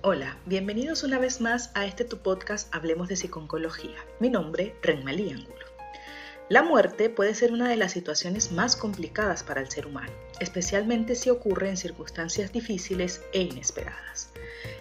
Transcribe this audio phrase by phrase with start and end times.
[0.00, 3.96] Hola, bienvenidos una vez más a este tu podcast Hablemos de Psiconcología.
[4.20, 5.66] Mi nombre, Renmalí Angulo.
[6.48, 11.16] La muerte puede ser una de las situaciones más complicadas para el ser humano, especialmente
[11.16, 14.30] si ocurre en circunstancias difíciles e inesperadas.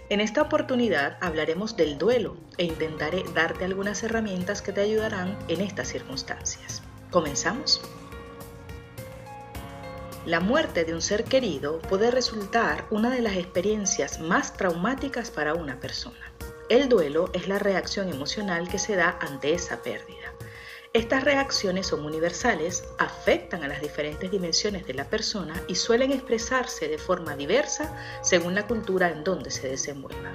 [0.09, 5.61] En esta oportunidad hablaremos del duelo e intentaré darte algunas herramientas que te ayudarán en
[5.61, 6.83] estas circunstancias.
[7.09, 7.81] ¿Comenzamos?
[10.27, 15.53] La muerte de un ser querido puede resultar una de las experiencias más traumáticas para
[15.53, 16.33] una persona.
[16.67, 20.33] El duelo es la reacción emocional que se da ante esa pérdida.
[20.93, 26.87] Estas reacciones son universales, afectan a las diferentes dimensiones de la persona y suelen expresarse
[26.87, 30.31] de forma diversa según la cultura en donde se desenvuelva.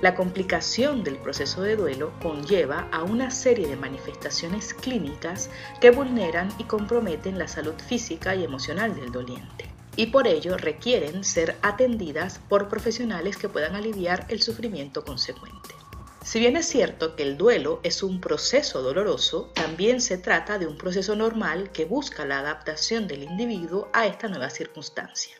[0.00, 5.50] La complicación del proceso de duelo conlleva a una serie de manifestaciones clínicas
[5.80, 11.22] que vulneran y comprometen la salud física y emocional del doliente y por ello requieren
[11.22, 15.81] ser atendidas por profesionales que puedan aliviar el sufrimiento consecuente.
[16.24, 20.66] Si bien es cierto que el duelo es un proceso doloroso, también se trata de
[20.66, 25.36] un proceso normal que busca la adaptación del individuo a esta nueva circunstancia.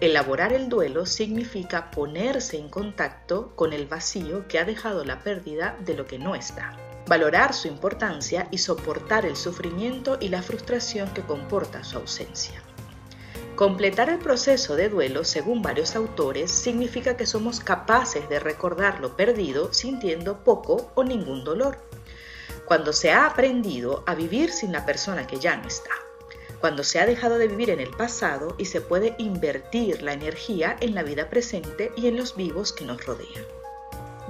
[0.00, 5.78] Elaborar el duelo significa ponerse en contacto con el vacío que ha dejado la pérdida
[5.84, 6.76] de lo que no está.
[7.06, 12.60] Valorar su importancia y soportar el sufrimiento y la frustración que comporta su ausencia.
[13.62, 19.16] Completar el proceso de duelo, según varios autores, significa que somos capaces de recordar lo
[19.16, 21.78] perdido sintiendo poco o ningún dolor.
[22.64, 25.92] Cuando se ha aprendido a vivir sin la persona que ya no está
[26.60, 30.76] cuando se ha dejado de vivir en el pasado y se puede invertir la energía
[30.80, 33.61] en la vida presente y en los vivos que nos rodean.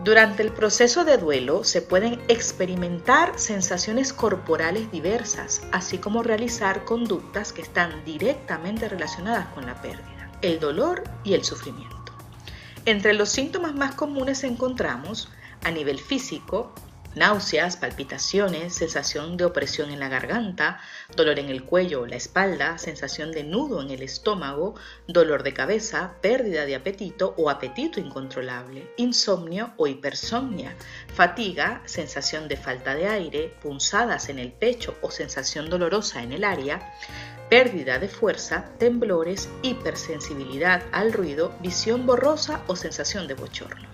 [0.05, 7.53] Durante el proceso de duelo se pueden experimentar sensaciones corporales diversas, así como realizar conductas
[7.53, 12.13] que están directamente relacionadas con la pérdida, el dolor y el sufrimiento.
[12.85, 15.29] Entre los síntomas más comunes encontramos,
[15.63, 16.73] a nivel físico,
[17.15, 20.81] náuseas, palpitaciones, sensación de opresión en la garganta,
[21.15, 24.75] dolor en el cuello o la espalda, sensación de nudo en el estómago,
[25.07, 30.75] dolor de cabeza, pérdida de apetito o apetito incontrolable, insomnio o hipersomnia,
[31.13, 36.45] fatiga, sensación de falta de aire, punzadas en el pecho o sensación dolorosa en el
[36.45, 36.95] área,
[37.53, 43.92] pérdida de fuerza, temblores, hipersensibilidad al ruido, visión borrosa o sensación de bochorno.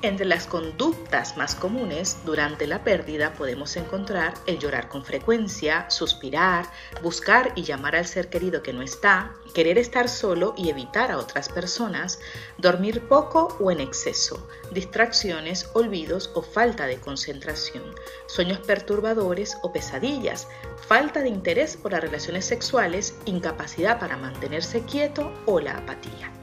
[0.00, 6.70] Entre las conductas más comunes durante la pérdida podemos encontrar el llorar con frecuencia, suspirar,
[7.02, 11.18] buscar y llamar al ser querido que no está, querer estar solo y evitar a
[11.18, 12.20] otras personas,
[12.58, 17.92] dormir poco o en exceso, distracciones, olvidos o falta de concentración,
[18.28, 20.46] sueños perturbadores o pesadillas,
[20.86, 26.37] falta de interés por las relaciones sexuales, incapacidad para mantenerse quieto o la apatía.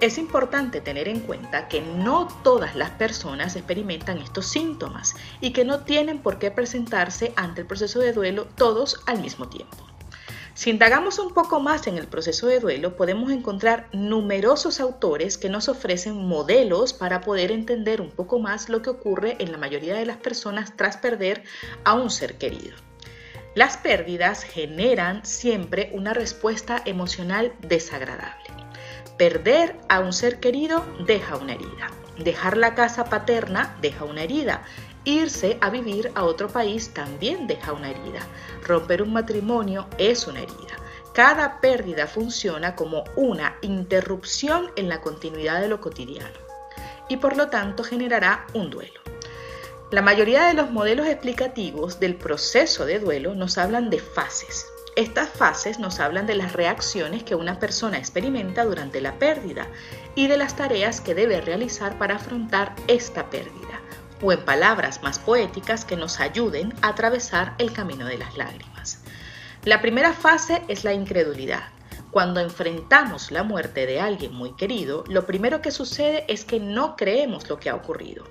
[0.00, 5.64] Es importante tener en cuenta que no todas las personas experimentan estos síntomas y que
[5.64, 9.76] no tienen por qué presentarse ante el proceso de duelo todos al mismo tiempo.
[10.54, 15.48] Si indagamos un poco más en el proceso de duelo, podemos encontrar numerosos autores que
[15.48, 19.94] nos ofrecen modelos para poder entender un poco más lo que ocurre en la mayoría
[19.96, 21.42] de las personas tras perder
[21.82, 22.76] a un ser querido.
[23.56, 28.47] Las pérdidas generan siempre una respuesta emocional desagradable.
[29.18, 31.90] Perder a un ser querido deja una herida.
[32.18, 34.62] Dejar la casa paterna deja una herida.
[35.02, 38.20] Irse a vivir a otro país también deja una herida.
[38.64, 40.76] Romper un matrimonio es una herida.
[41.14, 46.38] Cada pérdida funciona como una interrupción en la continuidad de lo cotidiano
[47.08, 49.00] y por lo tanto generará un duelo.
[49.90, 54.66] La mayoría de los modelos explicativos del proceso de duelo nos hablan de fases,
[54.98, 59.68] estas fases nos hablan de las reacciones que una persona experimenta durante la pérdida
[60.16, 63.80] y de las tareas que debe realizar para afrontar esta pérdida,
[64.20, 68.98] o en palabras más poéticas que nos ayuden a atravesar el camino de las lágrimas.
[69.64, 71.68] La primera fase es la incredulidad.
[72.10, 76.96] Cuando enfrentamos la muerte de alguien muy querido, lo primero que sucede es que no
[76.96, 78.24] creemos lo que ha ocurrido.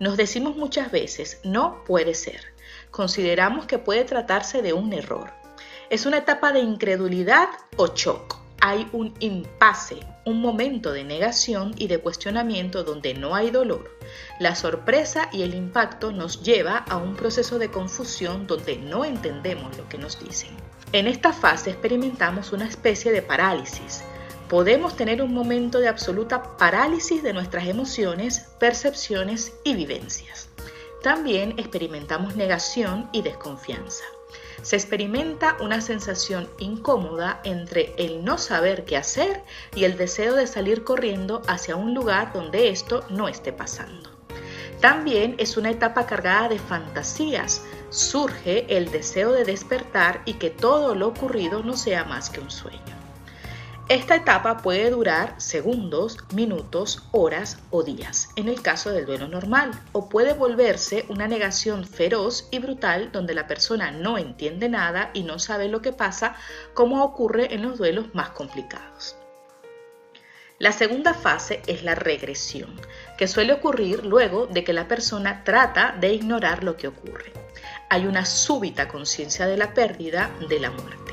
[0.00, 2.40] Nos decimos muchas veces, no puede ser.
[2.90, 5.38] Consideramos que puede tratarse de un error
[5.90, 8.36] es una etapa de incredulidad o shock.
[8.60, 13.96] Hay un impasse, un momento de negación y de cuestionamiento donde no hay dolor.
[14.40, 19.76] La sorpresa y el impacto nos lleva a un proceso de confusión donde no entendemos
[19.78, 20.50] lo que nos dicen.
[20.92, 24.02] En esta fase experimentamos una especie de parálisis.
[24.48, 30.48] Podemos tener un momento de absoluta parálisis de nuestras emociones, percepciones y vivencias.
[31.02, 34.04] También experimentamos negación y desconfianza.
[34.62, 39.42] Se experimenta una sensación incómoda entre el no saber qué hacer
[39.74, 44.10] y el deseo de salir corriendo hacia un lugar donde esto no esté pasando.
[44.80, 47.62] También es una etapa cargada de fantasías.
[47.90, 52.50] Surge el deseo de despertar y que todo lo ocurrido no sea más que un
[52.50, 52.97] sueño.
[53.88, 59.70] Esta etapa puede durar segundos, minutos, horas o días, en el caso del duelo normal,
[59.92, 65.22] o puede volverse una negación feroz y brutal donde la persona no entiende nada y
[65.22, 66.36] no sabe lo que pasa,
[66.74, 69.16] como ocurre en los duelos más complicados.
[70.58, 72.78] La segunda fase es la regresión,
[73.16, 77.32] que suele ocurrir luego de que la persona trata de ignorar lo que ocurre.
[77.88, 81.07] Hay una súbita conciencia de la pérdida de la muerte.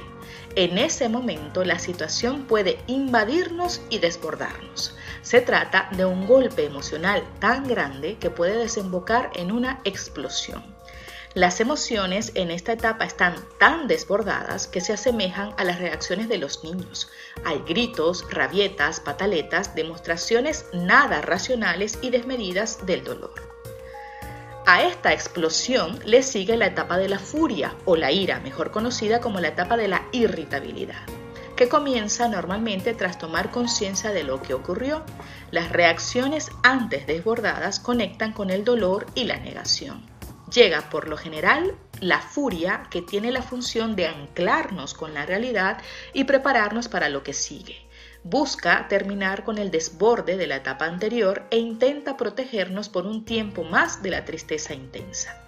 [0.56, 4.96] En ese momento la situación puede invadirnos y desbordarnos.
[5.22, 10.64] Se trata de un golpe emocional tan grande que puede desembocar en una explosión.
[11.34, 16.38] Las emociones en esta etapa están tan desbordadas que se asemejan a las reacciones de
[16.38, 17.10] los niños.
[17.44, 23.55] Hay gritos, rabietas, pataletas, demostraciones nada racionales y desmedidas del dolor.
[24.68, 29.22] A esta explosión le sigue la etapa de la furia o la ira, mejor conocida
[29.22, 31.04] como la etapa de la irritabilidad,
[31.56, 35.04] que comienza normalmente tras tomar conciencia de lo que ocurrió.
[35.52, 40.04] Las reacciones antes desbordadas conectan con el dolor y la negación.
[40.52, 45.78] Llega por lo general la furia que tiene la función de anclarnos con la realidad
[46.12, 47.85] y prepararnos para lo que sigue
[48.26, 53.64] busca terminar con el desborde de la etapa anterior e intenta protegernos por un tiempo
[53.64, 55.40] más de la tristeza intensa.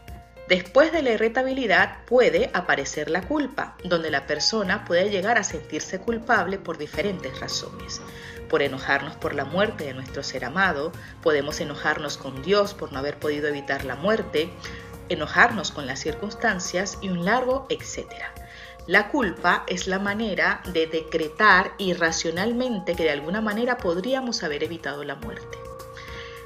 [0.47, 5.99] Después de la irritabilidad puede aparecer la culpa, donde la persona puede llegar a sentirse
[5.99, 7.99] culpable por diferentes razones.
[8.47, 10.91] Por enojarnos por la muerte de nuestro ser amado,
[11.23, 14.51] podemos enojarnos con Dios por no haber podido evitar la muerte,
[15.09, 18.31] enojarnos con las circunstancias y un largo etcétera.
[18.87, 25.03] La culpa es la manera de decretar irracionalmente que de alguna manera podríamos haber evitado
[25.03, 25.57] la muerte.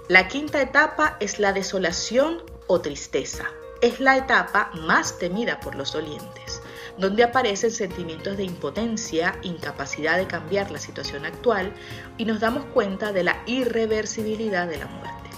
[0.08, 3.46] La quinta etapa es la desolación o tristeza.
[3.80, 6.64] Es la etapa más temida por los dolientes,
[6.98, 11.72] donde aparecen sentimientos de impotencia, incapacidad de cambiar la situación actual
[12.18, 15.30] y nos damos cuenta de la irreversibilidad de la muerte.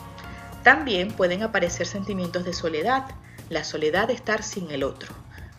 [0.63, 3.07] También pueden aparecer sentimientos de soledad,
[3.49, 5.13] la soledad de estar sin el otro,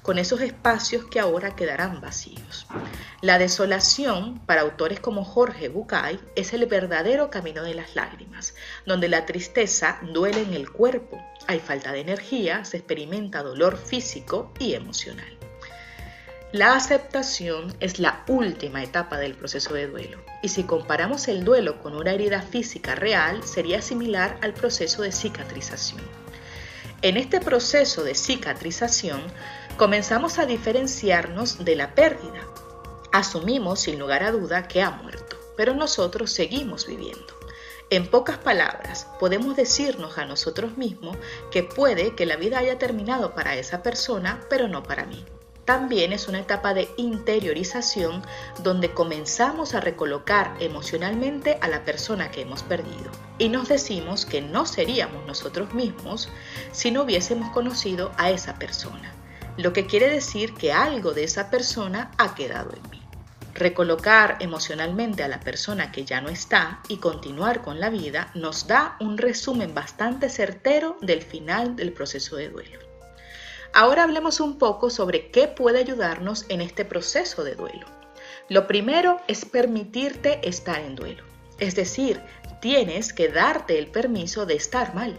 [0.04, 2.66] con esos espacios que ahora quedarán vacíos.
[3.22, 8.54] La desolación, para autores como Jorge Bucay, es el verdadero camino de las lágrimas,
[8.84, 14.52] donde la tristeza duele en el cuerpo, hay falta de energía, se experimenta dolor físico
[14.58, 15.38] y emocional.
[16.52, 21.80] La aceptación es la última etapa del proceso de duelo y si comparamos el duelo
[21.80, 26.02] con una herida física real sería similar al proceso de cicatrización.
[27.04, 29.20] En este proceso de cicatrización
[29.76, 32.46] comenzamos a diferenciarnos de la pérdida.
[33.12, 37.34] Asumimos sin lugar a duda que ha muerto, pero nosotros seguimos viviendo.
[37.90, 41.16] En pocas palabras, podemos decirnos a nosotros mismos
[41.50, 45.24] que puede que la vida haya terminado para esa persona, pero no para mí.
[45.64, 48.22] También es una etapa de interiorización
[48.62, 54.42] donde comenzamos a recolocar emocionalmente a la persona que hemos perdido y nos decimos que
[54.42, 56.28] no seríamos nosotros mismos
[56.72, 59.14] si no hubiésemos conocido a esa persona,
[59.56, 63.02] lo que quiere decir que algo de esa persona ha quedado en mí.
[63.54, 68.66] Recolocar emocionalmente a la persona que ya no está y continuar con la vida nos
[68.66, 72.80] da un resumen bastante certero del final del proceso de duelo.
[73.72, 77.86] Ahora hablemos un poco sobre qué puede ayudarnos en este proceso de duelo.
[78.48, 81.24] Lo primero es permitirte estar en duelo.
[81.58, 82.20] Es decir,
[82.60, 85.18] tienes que darte el permiso de estar mal,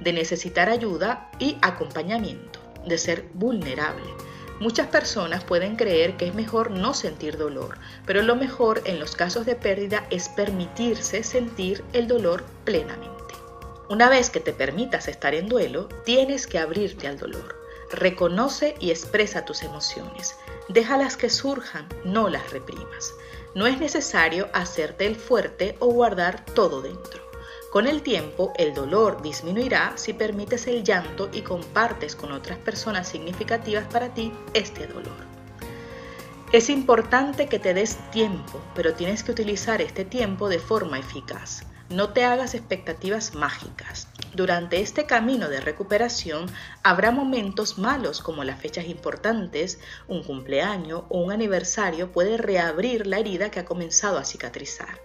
[0.00, 2.55] de necesitar ayuda y acompañamiento,
[2.86, 4.04] de ser vulnerable.
[4.58, 7.76] Muchas personas pueden creer que es mejor no sentir dolor,
[8.06, 13.16] pero lo mejor en los casos de pérdida es permitirse sentir el dolor plenamente.
[13.90, 17.54] Una vez que te permitas estar en duelo, tienes que abrirte al dolor.
[17.92, 20.34] Reconoce y expresa tus emociones.
[20.68, 23.14] Déjalas que surjan, no las reprimas.
[23.54, 27.25] No es necesario hacerte el fuerte o guardar todo dentro.
[27.76, 33.06] Con el tiempo, el dolor disminuirá si permites el llanto y compartes con otras personas
[33.06, 35.26] significativas para ti este dolor.
[36.54, 41.64] Es importante que te des tiempo, pero tienes que utilizar este tiempo de forma eficaz.
[41.90, 44.08] No te hagas expectativas mágicas.
[44.34, 46.46] Durante este camino de recuperación
[46.82, 53.18] habrá momentos malos como las fechas importantes, un cumpleaños o un aniversario puede reabrir la
[53.18, 54.98] herida que ha comenzado a cicatrizar.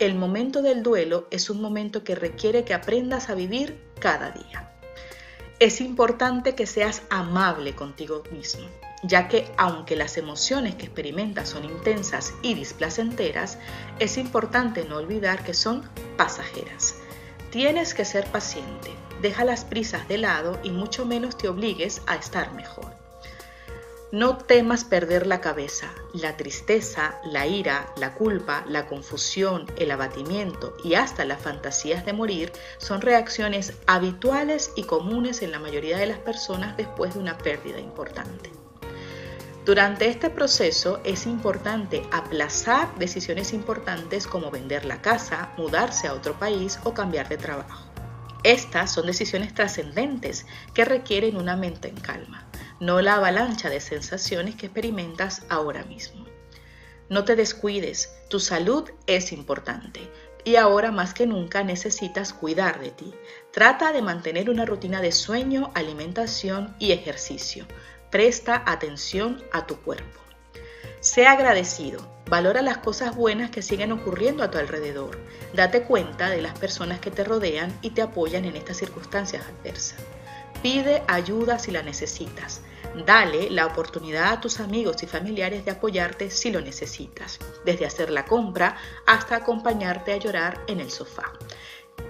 [0.00, 4.72] El momento del duelo es un momento que requiere que aprendas a vivir cada día.
[5.58, 8.66] Es importante que seas amable contigo mismo.
[9.02, 13.56] ya que aunque las emociones que experimentas son intensas y displacenteras,
[13.98, 15.88] es importante no olvidar que son
[16.18, 16.96] pasajeras.
[17.50, 18.90] Tienes que ser paciente,
[19.22, 22.99] deja las prisas de lado y mucho menos te obligues a estar mejor.
[24.12, 25.94] No temas perder la cabeza.
[26.12, 32.12] La tristeza, la ira, la culpa, la confusión, el abatimiento y hasta las fantasías de
[32.12, 37.38] morir son reacciones habituales y comunes en la mayoría de las personas después de una
[37.38, 38.50] pérdida importante.
[39.64, 46.36] Durante este proceso es importante aplazar decisiones importantes como vender la casa, mudarse a otro
[46.36, 47.88] país o cambiar de trabajo.
[48.42, 52.49] Estas son decisiones trascendentes que requieren una mente en calma
[52.80, 56.26] no la avalancha de sensaciones que experimentas ahora mismo.
[57.10, 60.08] No te descuides, tu salud es importante
[60.44, 63.14] y ahora más que nunca necesitas cuidar de ti.
[63.52, 67.66] Trata de mantener una rutina de sueño, alimentación y ejercicio.
[68.10, 70.20] Presta atención a tu cuerpo.
[71.00, 75.18] Sea agradecido, valora las cosas buenas que siguen ocurriendo a tu alrededor.
[75.54, 79.98] Date cuenta de las personas que te rodean y te apoyan en estas circunstancias adversas.
[80.62, 82.62] Pide ayuda si la necesitas.
[82.94, 88.10] Dale la oportunidad a tus amigos y familiares de apoyarte si lo necesitas, desde hacer
[88.10, 91.32] la compra hasta acompañarte a llorar en el sofá.